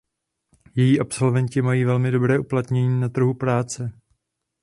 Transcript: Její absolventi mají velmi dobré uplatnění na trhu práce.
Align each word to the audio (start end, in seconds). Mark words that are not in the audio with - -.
Její 0.75 0.99
absolventi 0.99 1.61
mají 1.61 1.85
velmi 1.85 2.11
dobré 2.11 2.39
uplatnění 2.39 3.01
na 3.01 3.09
trhu 3.09 3.33
práce. 3.33 3.91